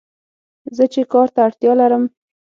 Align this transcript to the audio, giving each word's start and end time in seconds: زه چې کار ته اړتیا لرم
زه 0.75 0.85
چې 0.93 1.01
کار 1.13 1.27
ته 1.35 1.39
اړتیا 1.47 1.71
لرم 1.79 2.03